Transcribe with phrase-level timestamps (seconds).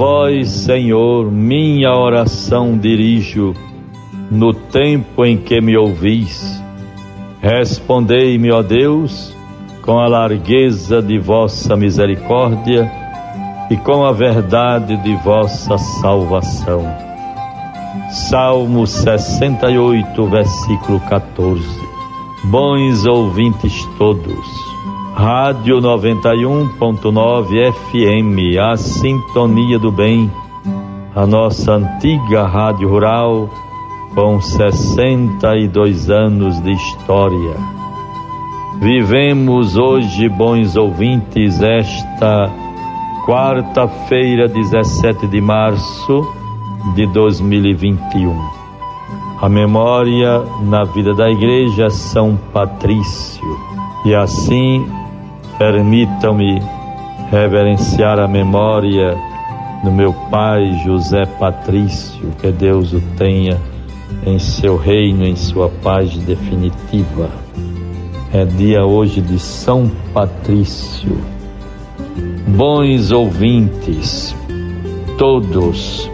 [0.00, 3.52] Vós, Senhor, minha oração dirijo
[4.30, 6.58] no tempo em que me ouvis.
[7.42, 9.36] Respondei-me, ó Deus,
[9.82, 12.90] com a largueza de vossa misericórdia
[13.70, 16.82] e com a verdade de vossa salvação.
[18.08, 21.62] Salmo 68, versículo 14.
[22.44, 24.69] Bons ouvintes todos,
[25.20, 30.32] Rádio 91.9 FM, a sintonia do bem,
[31.14, 33.50] a nossa antiga rádio rural
[34.14, 37.54] com 62 anos de história.
[38.80, 42.50] Vivemos hoje, bons ouvintes, esta
[43.26, 46.26] quarta-feira, 17 de março
[46.94, 48.34] de 2021.
[49.42, 53.44] A memória na vida da igreja São Patrício.
[54.06, 54.82] E assim,
[55.60, 56.58] permitam-me
[57.30, 59.14] reverenciar a memória
[59.84, 63.60] do meu pai José Patrício, que Deus o tenha
[64.24, 67.28] em seu reino, em sua paz definitiva.
[68.32, 71.18] É dia hoje de São Patrício.
[72.48, 74.34] Bons ouvintes,
[75.18, 76.10] todos,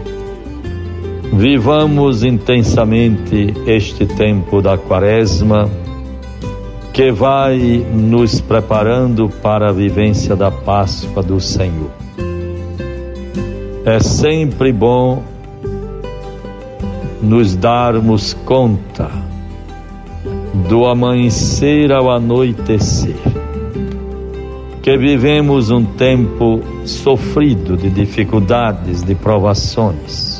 [1.31, 5.86] vivamos intensamente este tempo da Quaresma
[6.97, 7.59] que vai
[7.93, 11.91] nos preparando para a vivência da Páscoa do Senhor.
[13.85, 15.21] É sempre bom
[17.21, 19.11] nos darmos conta
[20.67, 23.21] do amanhecer ao anoitecer,
[24.81, 30.36] que vivemos um tempo sofrido de dificuldades, de provações.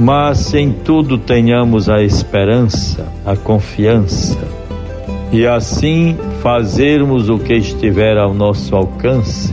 [0.00, 4.38] Mas em tudo tenhamos a esperança, a confiança,
[5.32, 9.52] e assim fazermos o que estiver ao nosso alcance,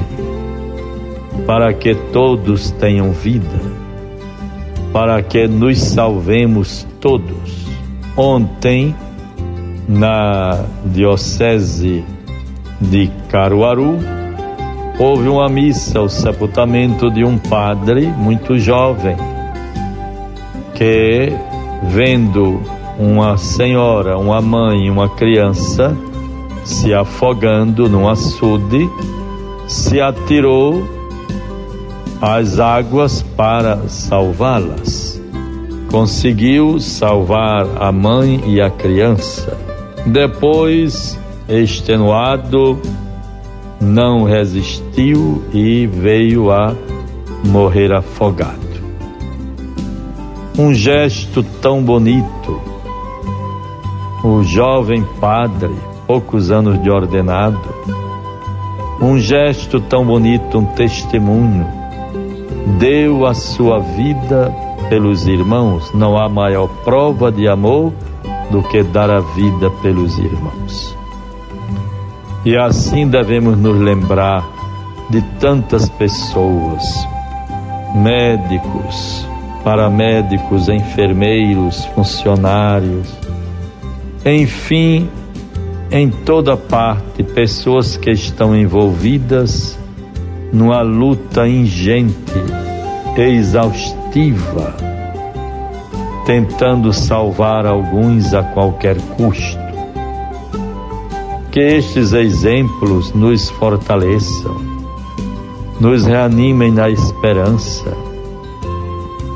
[1.45, 3.83] para que todos tenham vida
[4.93, 7.65] para que nos salvemos todos.
[8.15, 8.95] Ontem,
[9.89, 12.05] na Diocese
[12.79, 13.97] de Caruaru,
[14.99, 19.17] houve uma missa, o sepultamento de um padre muito jovem,
[20.75, 21.33] que,
[21.83, 22.61] vendo
[22.97, 25.95] uma senhora, uma mãe, uma criança
[26.63, 28.89] se afogando num açude,
[29.67, 30.87] se atirou
[32.21, 35.21] as águas para salvá-las.
[35.91, 39.57] Conseguiu salvar a mãe e a criança.
[40.05, 42.79] Depois, extenuado,
[43.79, 46.73] não resistiu e veio a
[47.45, 48.72] morrer afogado.
[50.57, 52.61] Um gesto tão bonito.
[54.23, 55.75] O jovem padre,
[56.05, 57.59] poucos anos de ordenado,
[59.01, 61.65] um gesto tão bonito, um testemunho
[62.77, 64.53] deu a sua vida
[64.89, 65.91] pelos irmãos.
[65.93, 67.91] Não há maior prova de amor
[68.51, 70.95] do que dar a vida pelos irmãos.
[72.45, 74.43] E assim devemos nos lembrar
[75.09, 76.83] de tantas pessoas,
[77.95, 79.27] médicos,
[79.63, 83.07] paramédicos, enfermeiros, funcionários,
[84.25, 85.09] enfim,
[85.91, 89.77] em toda parte, pessoas que estão envolvidas
[90.51, 92.33] numa luta ingente
[93.17, 94.75] exaustiva,
[96.25, 99.61] tentando salvar alguns a qualquer custo.
[101.51, 104.55] Que estes exemplos nos fortaleçam,
[105.79, 108.02] nos reanimem na esperança.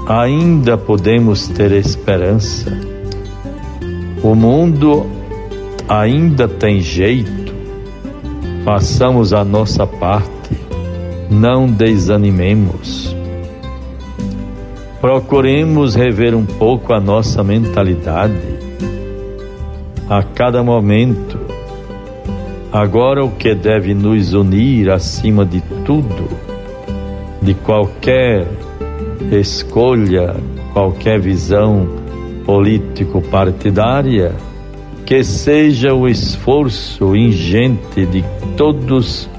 [0.07, 2.71] Ainda podemos ter esperança.
[4.23, 5.05] O mundo
[5.87, 7.53] ainda tem jeito.
[8.63, 10.57] Façamos a nossa parte.
[11.29, 13.17] Não desanimemos
[14.99, 18.57] procuremos rever um pouco a nossa mentalidade
[20.09, 21.39] a cada momento.
[22.71, 26.27] Agora, o que deve nos unir acima de tudo,
[27.41, 28.47] de qualquer
[29.31, 30.35] escolha,
[30.73, 31.87] qualquer visão
[32.45, 34.33] político-partidária,
[35.05, 38.23] que seja o esforço ingente de
[38.55, 39.29] todos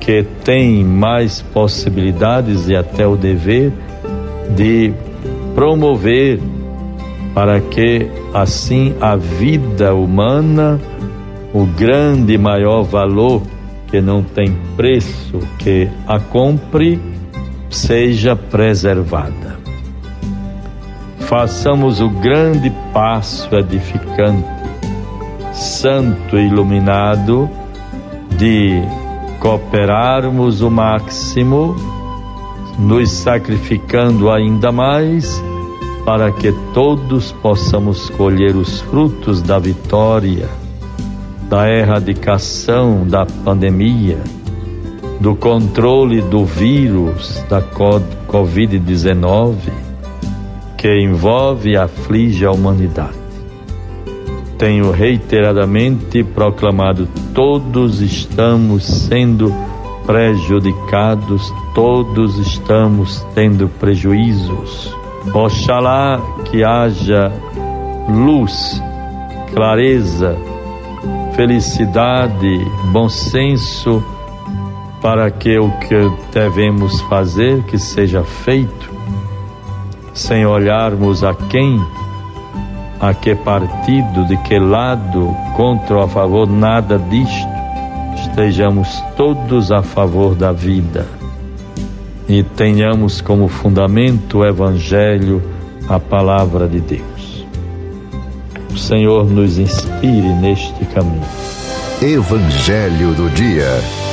[0.00, 3.72] que têm mais possibilidades e até o dever
[4.54, 4.92] de
[5.54, 6.40] promover
[7.34, 10.80] para que assim a vida humana,
[11.52, 13.42] o grande e maior valor
[13.88, 17.00] que não tem preço que a compre,
[17.76, 19.58] seja preservada.
[21.20, 24.48] Façamos o grande passo edificante,
[25.52, 27.50] santo e iluminado,
[28.36, 28.82] de
[29.40, 31.76] cooperarmos o máximo
[32.78, 35.42] nos sacrificando ainda mais
[36.04, 40.48] para que todos possamos colher os frutos da vitória,
[41.48, 44.18] da erradicação da pandemia,
[45.20, 49.56] do controle do vírus da Covid-19
[50.76, 53.16] que envolve e aflige a humanidade.
[54.58, 59.52] Tenho reiteradamente proclamado: todos estamos sendo
[60.06, 64.94] prejudicados, todos estamos tendo prejuízos
[65.34, 67.32] Oxalá que haja
[68.08, 68.80] luz,
[69.52, 70.36] clareza,
[71.34, 74.02] felicidade, bom senso
[75.06, 78.90] para que o que devemos fazer que seja feito,
[80.12, 81.80] sem olharmos a quem,
[82.98, 87.48] a que partido, de que lado, contra ou a favor, nada disto,
[88.16, 91.06] estejamos todos a favor da vida
[92.28, 95.40] e tenhamos como fundamento o Evangelho,
[95.88, 97.46] a palavra de Deus.
[98.74, 101.22] O Senhor nos inspire neste caminho.
[102.02, 104.05] Evangelho do Dia.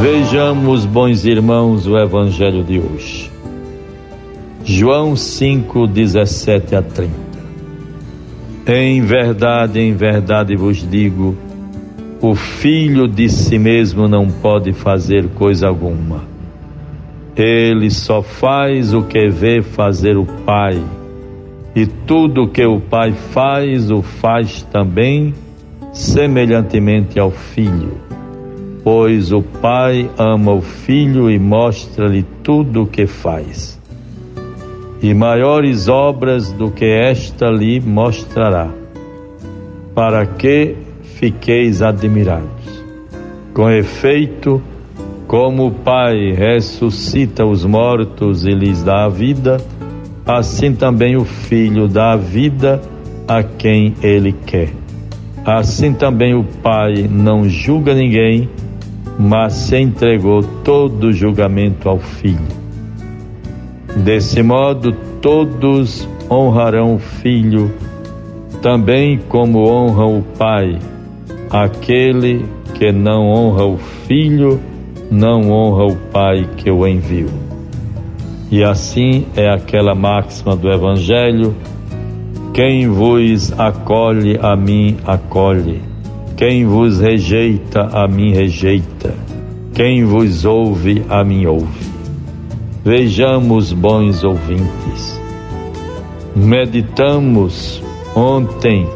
[0.00, 3.30] Vejamos, bons irmãos, o Evangelho de hoje.
[4.64, 7.12] João 5, 17 a 30.
[8.66, 11.36] Em verdade, em verdade vos digo:
[12.20, 16.32] o filho de si mesmo não pode fazer coisa alguma
[17.36, 20.82] ele só faz o que vê fazer o Pai,
[21.74, 25.34] e tudo o que o Pai faz, o faz também,
[25.92, 28.01] semelhantemente ao Filho.
[28.84, 33.80] Pois o Pai ama o Filho e mostra-lhe tudo o que faz.
[35.00, 38.68] E maiores obras do que esta lhe mostrará,
[39.94, 42.82] para que fiqueis admirados.
[43.54, 44.60] Com efeito,
[45.28, 49.58] como o Pai ressuscita os mortos e lhes dá a vida,
[50.26, 52.80] assim também o Filho dá a vida
[53.28, 54.70] a quem ele quer.
[55.44, 58.48] Assim também o Pai não julga ninguém,
[59.18, 62.62] mas se entregou todo o julgamento ao Filho.
[63.96, 67.70] Desse modo, todos honrarão o Filho,
[68.62, 70.78] também como honram o Pai.
[71.50, 72.44] Aquele
[72.74, 74.58] que não honra o Filho,
[75.10, 77.30] não honra o Pai que o enviou.
[78.50, 81.54] E assim é aquela máxima do Evangelho:
[82.54, 85.80] quem vos acolhe a mim, acolhe,
[86.36, 89.14] quem vos rejeita a mim, rejeita,
[89.74, 91.92] quem vos ouve a mim, ouve.
[92.84, 95.20] Vejamos, bons ouvintes,
[96.34, 97.82] meditamos
[98.14, 98.86] ontem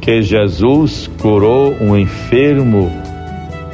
[0.00, 2.90] que Jesus curou um enfermo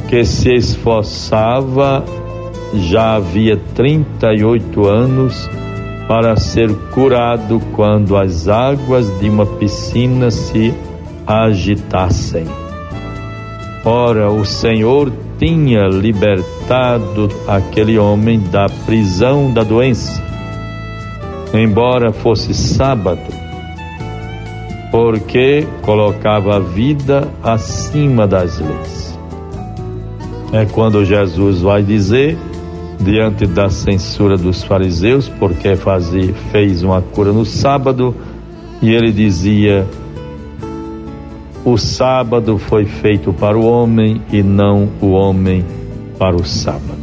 [0.08, 2.04] que se esforçava
[2.74, 5.48] já havia 38 anos
[6.06, 10.74] para ser curado quando as águas de uma piscina se
[11.26, 12.46] agitassem.
[13.84, 20.22] Ora, o Senhor tinha libertado aquele homem da prisão da doença,
[21.54, 23.20] embora fosse sábado,
[24.90, 29.10] porque colocava a vida acima das leis
[30.52, 32.36] é quando Jesus vai dizer,
[32.98, 38.14] diante da censura dos fariseus, porque fazia, fez uma cura no sábado,
[38.82, 39.86] e ele dizia:
[41.64, 45.62] O sábado foi feito para o homem e não o homem
[46.18, 47.00] para o sábado.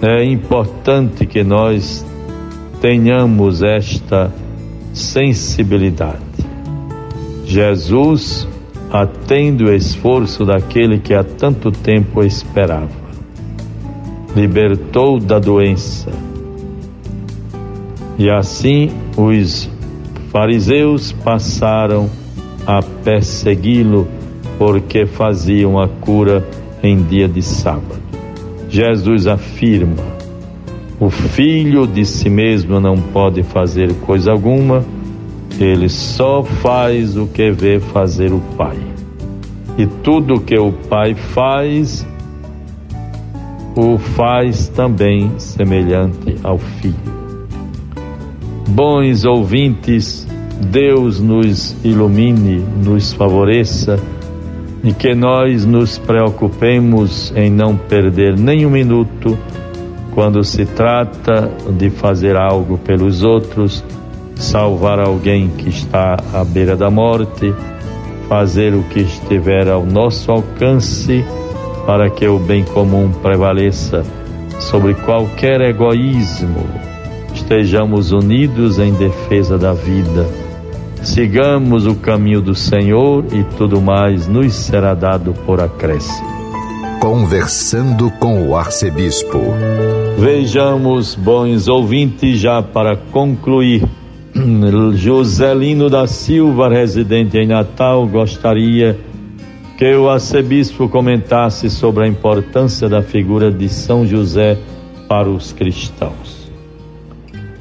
[0.00, 2.04] É importante que nós
[2.80, 4.32] tenhamos esta
[4.94, 6.20] sensibilidade.
[7.44, 8.48] Jesus
[8.90, 13.02] atende o esforço daquele que há tanto tempo esperava.
[14.34, 16.10] Libertou da doença.
[18.18, 19.70] E assim os
[20.30, 22.08] fariseus passaram
[22.66, 24.06] a persegui-lo
[24.58, 26.46] porque faziam a cura
[26.82, 28.02] em dia de sábado.
[28.68, 30.02] Jesus afirma:
[30.98, 34.84] o filho de si mesmo não pode fazer coisa alguma
[35.60, 38.78] ele só faz o que vê fazer o Pai.
[39.78, 42.06] E tudo que o Pai faz,
[43.76, 47.22] o faz também semelhante ao Filho.
[48.68, 50.26] Bons ouvintes,
[50.70, 53.98] Deus nos ilumine, nos favoreça
[54.82, 59.38] e que nós nos preocupemos em não perder nem um minuto
[60.12, 63.84] quando se trata de fazer algo pelos outros
[64.42, 67.54] salvar alguém que está à beira da morte,
[68.28, 71.24] fazer o que estiver ao nosso alcance
[71.86, 74.02] para que o bem comum prevaleça,
[74.58, 76.66] sobre qualquer egoísmo.
[77.34, 80.41] Estejamos unidos em defesa da vida.
[81.02, 86.30] Sigamos o caminho do Senhor e tudo mais nos será dado por acréscimo.
[87.00, 89.38] Conversando com o arcebispo.
[90.16, 93.84] Vejamos, bons ouvintes, já para concluir.
[94.94, 98.96] Joselino da Silva, residente em Natal, gostaria
[99.76, 104.56] que o arcebispo comentasse sobre a importância da figura de São José
[105.08, 106.48] para os cristãos.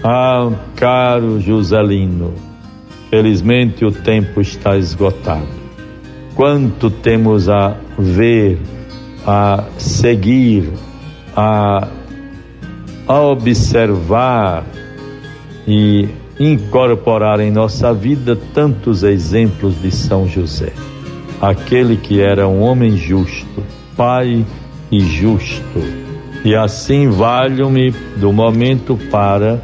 [0.03, 2.50] Ah, caro Joselino,
[3.12, 5.48] felizmente o tempo está esgotado.
[6.34, 8.58] Quanto temos a ver,
[9.27, 10.72] a seguir,
[11.36, 11.88] a,
[13.08, 14.65] a observar
[15.68, 20.74] e incorporar em nossa vida tantos exemplos de São José
[21.41, 23.63] aquele que era um homem justo,
[23.98, 24.46] pai
[24.91, 25.82] e justo.
[26.46, 29.60] E assim valho-me do momento para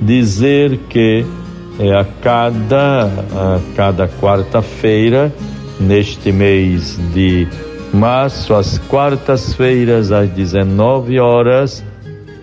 [0.00, 1.24] dizer que
[1.78, 5.32] é, a cada, a cada quarta-feira,
[5.78, 7.46] neste mês de
[7.92, 11.84] março, às quartas-feiras, às 19 horas,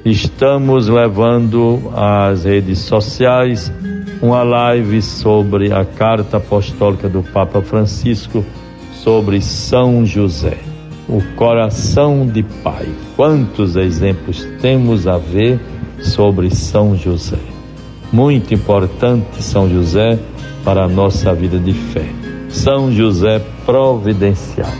[0.06, 3.72] estamos levando às redes sociais
[4.22, 8.44] uma live sobre a carta apostólica do Papa Francisco
[8.94, 10.58] sobre São José,
[11.08, 12.88] o coração de pai.
[13.15, 15.60] Quantos exemplos temos a ver
[16.00, 17.55] sobre São José?
[18.15, 20.17] Muito importante São José
[20.63, 22.05] para a nossa vida de fé.
[22.48, 24.72] São José providencial.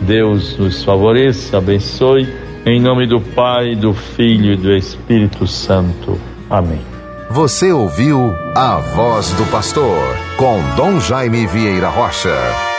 [0.00, 2.26] Deus nos favoreça, abençoe,
[2.64, 6.18] em nome do Pai, do Filho e do Espírito Santo.
[6.48, 6.80] Amém.
[7.30, 12.69] Você ouviu a voz do pastor com Dom Jaime Vieira Rocha.